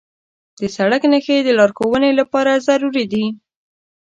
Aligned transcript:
د 0.59 0.61
سړک 0.75 1.03
نښې 1.11 1.37
د 1.43 1.49
لارښوونې 1.57 2.11
لپاره 2.19 2.63
ضروري 2.67 3.05
دي. 3.13 3.25